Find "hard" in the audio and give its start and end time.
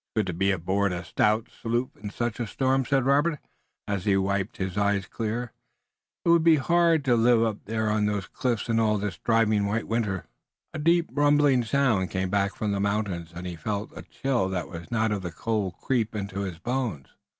6.55-7.05